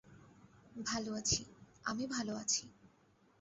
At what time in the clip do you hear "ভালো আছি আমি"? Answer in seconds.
0.85-2.03